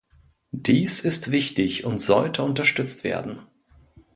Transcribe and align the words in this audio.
Dies 0.55 1.01
ist 1.01 1.29
wichtig 1.31 1.85
und 1.85 1.99
sollte 1.99 2.41
unterstützt 2.41 3.03
werden. 3.03 3.39